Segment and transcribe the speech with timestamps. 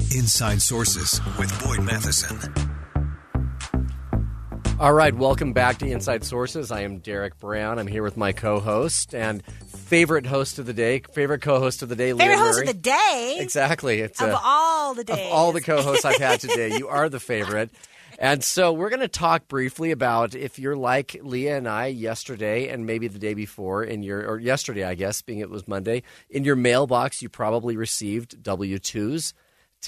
[0.00, 2.36] Inside Sources with Boyd Matheson.
[4.80, 6.72] All right, welcome back to Inside Sources.
[6.72, 7.78] I am Derek Brown.
[7.78, 11.94] I'm here with my co-host and favorite host of the day, favorite co-host of the
[11.96, 12.68] day, Favorite Leah host Murray.
[12.68, 13.36] of the day.
[13.38, 14.00] Exactly.
[14.00, 15.30] It's Of uh, all the of days.
[15.32, 17.70] all the co-hosts I've had today, you are the favorite.
[18.18, 22.68] And so we're going to talk briefly about if you're like Leah and I yesterday
[22.68, 26.02] and maybe the day before in your or yesterday I guess being it was Monday
[26.30, 29.32] in your mailbox you probably received W2s,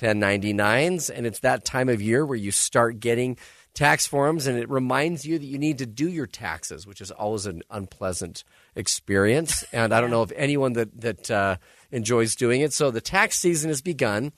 [0.01, 3.37] 1099s and it's that time of year where you start getting
[3.75, 7.11] tax forms and it reminds you that you need to do your taxes, which is
[7.11, 11.57] always an unpleasant experience and I don't know if anyone that that uh,
[11.91, 12.73] enjoys doing it.
[12.73, 14.33] So the tax season has begun.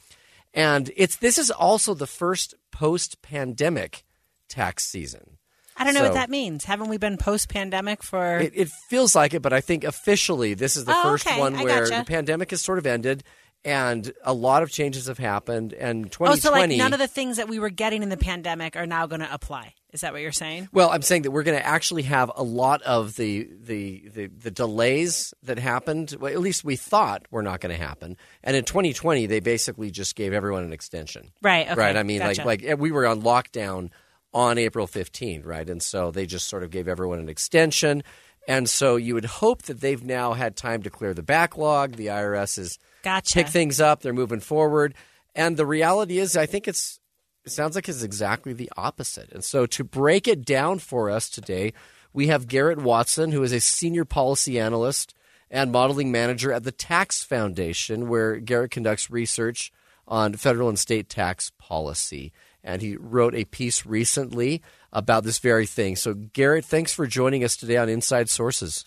[0.54, 4.04] And it's this is also the first post-pandemic
[4.48, 5.36] tax season.
[5.76, 6.64] I don't know So- what that means.
[6.64, 8.38] Haven't we been post pandemic for.
[8.38, 11.38] It, it feels like it, but I think officially this is the Oh, first okay.
[11.38, 11.98] one I where gotcha.
[12.00, 13.22] the pandemic has sort of ended,
[13.64, 15.72] and a lot of changes have happened.
[15.72, 18.76] And oh, so like none of the things that we were getting in the pandemic
[18.76, 19.74] are now going to apply.
[19.92, 20.68] Is that what you're saying?
[20.72, 24.26] Well, I'm saying that we're going to actually have a lot of the, the the
[24.26, 26.14] the delays that happened.
[26.20, 28.16] Well, at least we thought were not going to happen.
[28.44, 31.32] And in 2020, they basically just gave everyone an extension.
[31.42, 31.66] Right.
[31.66, 31.74] Okay.
[31.74, 31.96] right.
[31.96, 32.44] I mean, Gotcha.
[32.44, 33.90] like like we were on lockdown
[34.34, 35.68] on April 15th, right?
[35.68, 38.02] And so they just sort of gave everyone an extension.
[38.48, 41.92] And so you would hope that they've now had time to clear the backlog.
[41.92, 43.34] The IRS is Gotcha.
[43.34, 44.00] pick things up.
[44.00, 44.94] They're moving forward.
[45.34, 46.98] And the reality is, I think it's
[47.44, 49.30] it sounds like it's exactly the opposite.
[49.32, 51.74] And so to break it down for us today,
[52.12, 55.14] we have Garrett Watson, who is a senior policy analyst
[55.50, 59.72] and modeling manager at the Tax Foundation, where Garrett conducts research
[60.06, 62.32] on federal and state tax policy.
[62.64, 64.62] And he wrote a piece recently
[64.92, 65.96] about this very thing.
[65.96, 68.84] So, Garrett, thanks for joining us today on Inside Sources.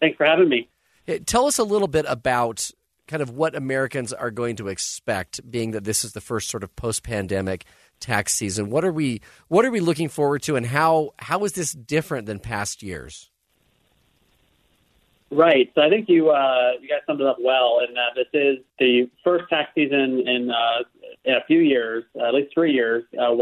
[0.00, 0.68] Thanks for having me.
[1.26, 2.70] Tell us a little bit about
[3.06, 6.62] kind of what Americans are going to expect, being that this is the first sort
[6.62, 7.64] of post-pandemic
[8.00, 8.70] tax season.
[8.70, 12.26] What are we What are we looking forward to, and how how is this different
[12.26, 13.30] than past years?
[15.30, 15.70] Right.
[15.74, 17.80] So I think you uh, you guys summed it up well.
[17.86, 20.82] And uh, this is the first tax season in, uh,
[21.24, 23.32] in a few years, at least three years, uh,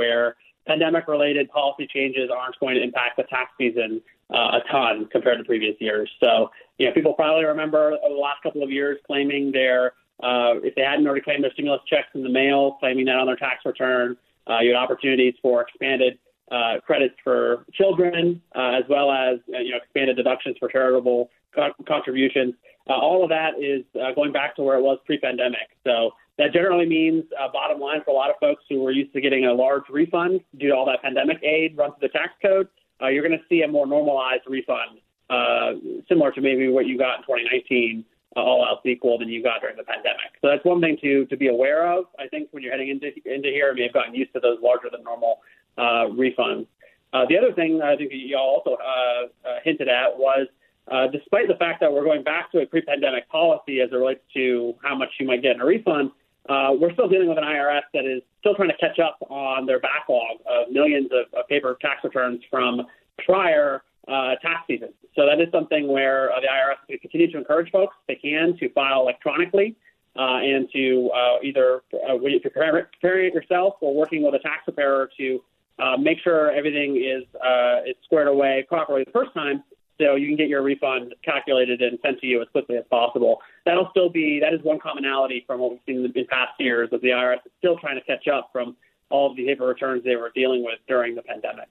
[0.67, 4.01] where pandemic-related policy changes aren't going to impact the tax season
[4.33, 6.11] uh, a ton compared to previous years.
[6.21, 10.75] So you know, people probably remember the last couple of years claiming their uh, if
[10.75, 13.65] they hadn't already claimed their stimulus checks in the mail, claiming that on their tax
[13.65, 14.17] return.
[14.47, 16.19] Uh, you had opportunities for expanded
[16.51, 21.31] uh, credits for children, uh, as well as uh, you know expanded deductions for charitable
[21.55, 22.55] co- contributions.
[22.89, 25.69] Uh, all of that is uh, going back to where it was pre-pandemic.
[25.85, 26.11] So
[26.41, 29.21] that generally means, uh, bottom line, for a lot of folks who were used to
[29.21, 32.69] getting a large refund due to all that pandemic aid run through the tax code,
[33.03, 34.99] uh, you're going to see a more normalized refund,
[35.29, 35.73] uh,
[36.09, 38.05] similar to maybe what you got in 2019.
[38.37, 40.39] Uh, all else equal than you got during the pandemic.
[40.41, 42.05] So that's one thing to to be aware of.
[42.17, 44.87] I think when you're heading into into here, you have gotten used to those larger
[44.89, 45.41] than normal
[45.77, 46.69] uh, refunds.
[47.13, 50.47] Uh, the other thing I think you all also uh, uh, hinted at was,
[50.91, 54.23] uh, despite the fact that we're going back to a pre-pandemic policy as it relates
[54.35, 56.13] to how much you might get in a refund,
[56.49, 59.67] uh, we're still dealing with an IRS that is still trying to catch up on
[59.67, 62.87] their backlog of millions of, of paper tax returns from
[63.25, 64.93] prior uh, tax seasons.
[65.15, 68.29] So that is something where uh, the IRS will continue to encourage folks, if they
[68.31, 69.77] can, to file electronically
[70.17, 74.65] uh, and to uh, either uh, preparing preparing it yourself or working with a tax
[74.65, 75.41] preparer to
[75.79, 79.63] uh, make sure everything is uh, is squared away properly the first time,
[80.01, 83.41] so you can get your refund calculated and sent to you as quickly as possible.
[83.67, 87.03] That'll still be that is one commonality from what we've seen in, past years that
[87.03, 88.77] the IRS is still trying to catch up from
[89.11, 91.69] all of the paper returns they were dealing with during the pandemic.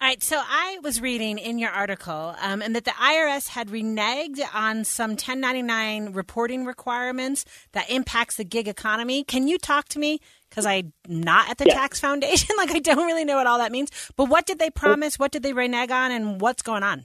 [0.00, 3.66] All right, so I was reading in your article um, and that the IRS had
[3.68, 9.24] reneged on some 1099 reporting requirements that impacts the gig economy.
[9.24, 10.20] Can you talk to me?
[10.48, 11.74] Because I'm not at the Yeah.
[11.74, 12.54] tax foundation.
[12.56, 13.90] like, I don't really know what all that means.
[14.14, 15.18] But what did they promise?
[15.18, 16.12] What did they renege on?
[16.12, 17.04] And what's going on?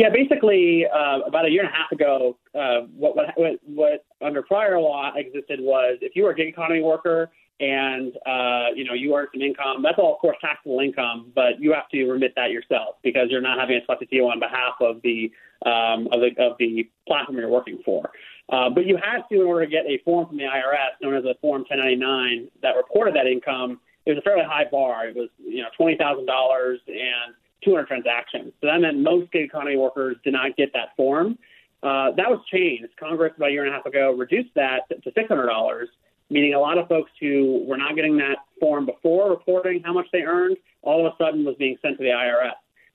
[0.00, 4.40] Yeah, basically, uh, about a year and a half ago, uh, what, what, what under
[4.40, 7.30] prior law existed was if you were a gig economy worker
[7.60, 11.60] and uh, you know you earn some income, that's all of course taxable income, but
[11.60, 14.72] you have to remit that yourself because you're not having a selected deal on behalf
[14.80, 15.30] of the
[15.66, 18.10] um, of the of the platform you're working for.
[18.48, 21.14] Uh, but you had to, in order to get a form from the IRS known
[21.14, 23.78] as a Form 1099 that reported that income.
[24.06, 25.08] It was a fairly high bar.
[25.08, 28.52] It was you know twenty thousand dollars and 200 transactions.
[28.60, 31.38] So that meant most gig economy workers did not get that form.
[31.82, 32.88] Uh, that was changed.
[32.98, 35.84] Congress about a year and a half ago reduced that to $600,
[36.28, 40.06] meaning a lot of folks who were not getting that form before reporting how much
[40.12, 42.52] they earned, all of a sudden was being sent to the IRS.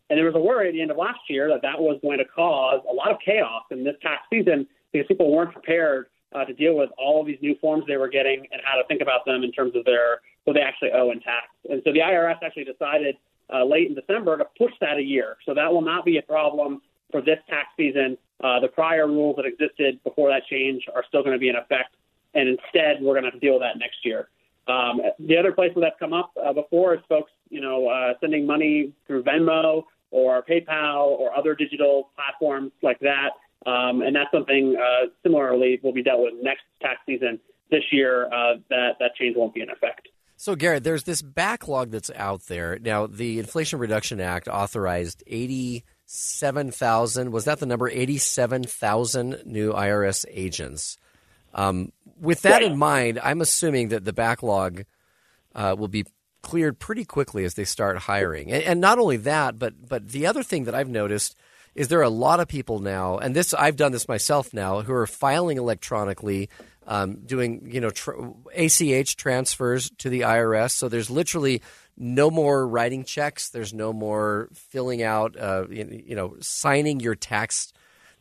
[0.10, 2.20] And there was a worry at the end of last year that that was going
[2.20, 6.46] to cause a lot of chaos in this tax season because people weren't prepared uh,
[6.46, 9.02] to deal with all of these new forms they were getting and how to think
[9.02, 11.48] about them in terms of their what they actually owe in tax.
[11.70, 13.16] And so the IRS actually decided
[13.54, 15.38] uh, late in December to push that a year.
[15.46, 16.82] So that will not be a problem
[17.12, 18.18] for this tax season.
[18.44, 21.56] Uh, the prior rules that existed before that change are still going to be in
[21.56, 21.96] effect,
[22.34, 24.28] and instead we're going to have to deal with that next year.
[24.68, 28.14] Um, the other place where that's come up uh, before is folks, you know, uh,
[28.20, 33.30] sending money through Venmo or PayPal or other digital platforms like that,
[33.70, 37.40] um, and that's something uh, similarly will be dealt with next tax season.
[37.72, 40.08] This year, uh, that that change won't be in effect.
[40.38, 42.78] So, Garrett, there's this backlog that's out there.
[42.80, 47.90] Now, the Inflation Reduction Act authorized 87,000, was that the number?
[47.90, 50.98] 87,000 new IRS agents.
[51.54, 54.86] Um, with that in mind, I'm assuming that the backlog
[55.56, 56.06] uh, will be
[56.42, 58.52] cleared pretty quickly as they start hiring.
[58.52, 61.36] And, and not only that, but but the other thing that I've noticed
[61.74, 64.82] is there are a lot of people now, and this I've done this myself now,
[64.82, 66.50] who are filing electronically
[66.86, 70.72] um, doing you know tr- ACH transfers to the IRS.
[70.72, 71.62] So there's literally
[71.98, 73.50] no more writing checks.
[73.50, 77.72] There's no more filling out, uh, you, know, signing your tax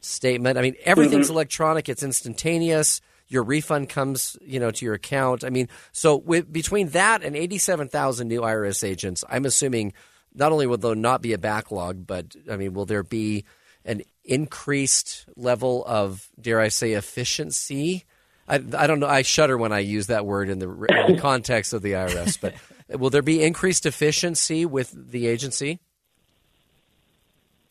[0.00, 0.58] statement.
[0.58, 1.34] I mean, everything's mm-hmm.
[1.34, 1.88] electronic.
[1.88, 3.00] It's instantaneous.
[3.26, 5.44] Your refund comes, you know, to your account.
[5.44, 9.92] I mean, so with, between that and 87,000 new IRS agents, I'm assuming
[10.34, 13.44] not only will there not be a backlog, but I mean, will there be
[13.84, 18.04] an increased level of, dare I say, efficiency
[18.48, 19.06] I, I don't know.
[19.06, 22.38] I shudder when I use that word in the, in the context of the IRS.
[22.40, 22.54] But
[23.00, 25.80] will there be increased efficiency with the agency?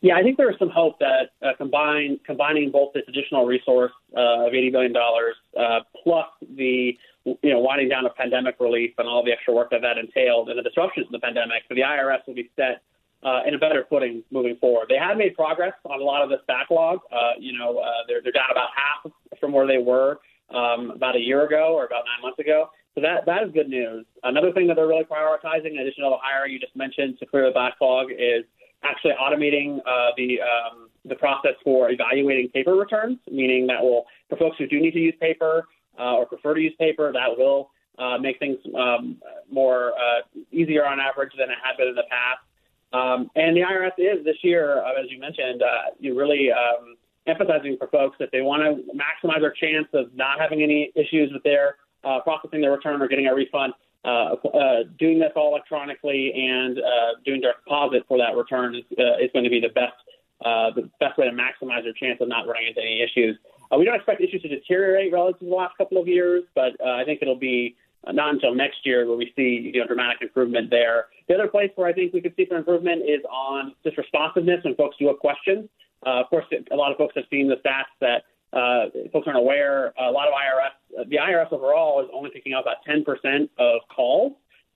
[0.00, 3.92] Yeah, I think there is some hope that uh, combine, combining both this additional resource
[4.14, 6.26] uh, of $80 billion uh, plus
[6.56, 9.96] the you know winding down of pandemic relief and all the extra work that that
[9.96, 12.82] entailed and the disruptions of the pandemic, for the IRS will be set
[13.22, 14.88] uh, in a better footing moving forward.
[14.90, 16.98] They have made progress on a lot of this backlog.
[17.10, 19.10] Uh, you know, uh, they're, they're down about half
[19.40, 20.18] from where they were
[20.54, 22.70] um, about a year ago or about nine months ago.
[22.94, 24.06] So that that is good news.
[24.22, 27.26] Another thing that they're really prioritizing, in addition to the hiring you just mentioned to
[27.26, 28.44] clear the backlog, is
[28.84, 33.18] actually automating uh, the um, the process for evaluating paper returns.
[33.30, 35.66] Meaning that will for folks who do need to use paper
[35.98, 40.86] uh, or prefer to use paper, that will uh, make things um, more uh, easier
[40.86, 42.42] on average than it had been in the past.
[42.92, 46.48] Um, and the IRS is this year, uh, as you mentioned, uh, you really
[47.26, 51.32] emphasizing for folks that they want to maximize their chance of not having any issues
[51.32, 53.72] with their uh, processing their return or getting a refund.
[54.04, 58.82] Uh, uh, doing this all electronically and uh, doing direct deposit for that return is,
[58.98, 59.94] uh, is going to be the best
[60.44, 63.38] uh, the best way to maximize your chance of not running into any issues.
[63.74, 67.02] We don't expect issues to deteriorate relative to the last couple of years, but I
[67.04, 67.76] think it'll be
[68.12, 71.06] not until next year where we see you know dramatic improvement there.
[71.28, 74.62] The other place where I think we could see some improvement is on just responsiveness
[74.64, 75.68] when folks do have questions.
[76.06, 79.38] Uh, of course, a lot of folks have seen the stats that uh, folks aren't
[79.38, 79.92] aware.
[79.98, 84.32] A lot of IRS, the IRS overall is only picking up about 10% of calls.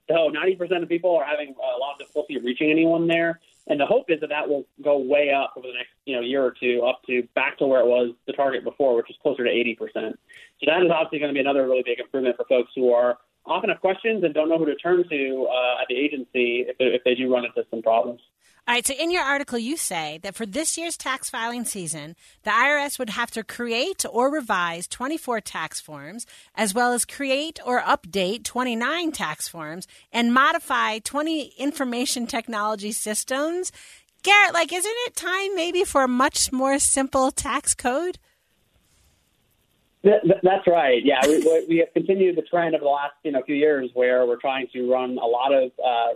[0.07, 3.39] So 90% of people are having a lot of difficulty reaching anyone there.
[3.67, 6.21] And the hope is that that will go way up over the next you know
[6.21, 9.15] year or two, up to back to where it was the target before, which is
[9.21, 9.77] closer to 80%.
[9.93, 13.19] So that is obviously going to be another really big improvement for folks who are
[13.45, 16.77] often have questions and don't know who to turn to uh, at the agency if
[16.77, 18.21] they, if they do run into some problems.
[18.69, 22.15] All right, so in your article, you say that for this year's tax filing season,
[22.43, 27.59] the IRS would have to create or revise 24 tax forms, as well as create
[27.65, 33.71] or update 29 tax forms and modify 20 information technology systems.
[34.21, 38.19] Garrett, like, isn't it time maybe for a much more simple tax code?
[40.03, 41.01] That's right.
[41.03, 44.25] Yeah, we, we have continued the trend over the last you know few years where
[44.25, 46.13] we're trying to run a lot of uh,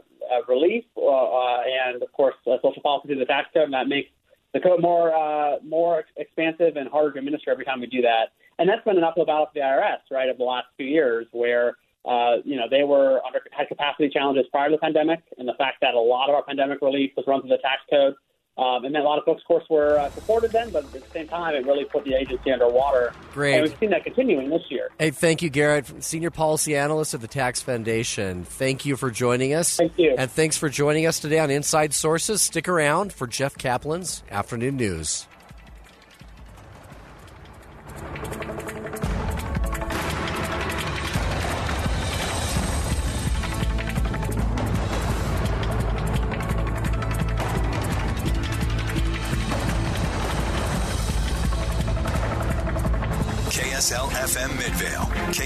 [0.48, 3.88] relief uh, uh, and of course uh, social policy through the tax code, and that
[3.88, 4.10] makes
[4.54, 8.32] the code more uh, more expansive and harder to administer every time we do that.
[8.58, 11.28] And that's been an uphill battle for the IRS, right, over the last few years,
[11.32, 11.76] where
[12.06, 15.56] uh, you know they were under had capacity challenges prior to the pandemic, and the
[15.58, 18.16] fact that a lot of our pandemic relief was run through the tax code
[18.58, 20.92] um, and then a lot of folks, of course, were uh, supported then, but at
[20.92, 23.12] the same time, it really put the agency underwater.
[23.34, 23.56] Great.
[23.56, 24.90] And we've seen that continuing this year.
[25.00, 28.44] Hey, thank you, Garrett, Senior Policy Analyst of the Tax Foundation.
[28.44, 29.78] Thank you for joining us.
[29.78, 30.14] Thank you.
[30.18, 32.44] And thanks for joining us today on Inside Sources.
[32.44, 35.28] Stick around for Jeff Caplan's Afternoon News.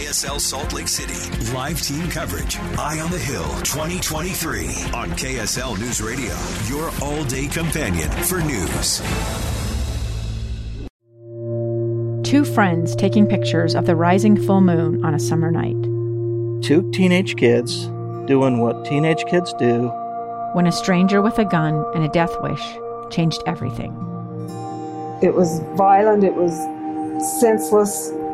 [0.08, 6.02] KSL Salt Lake City, live team coverage, Eye on the Hill 2023 on KSL News
[6.02, 6.34] Radio,
[6.68, 9.02] your all day companion for news.
[12.24, 15.76] Two friends taking pictures of the rising full moon on a summer night.
[16.64, 17.88] Two teenage kids
[18.28, 19.90] doing what teenage kids do.
[20.54, 22.64] When a stranger with a gun and a death wish
[23.12, 23.92] changed everything.
[25.22, 26.54] It was violent, it was
[27.42, 28.14] senseless,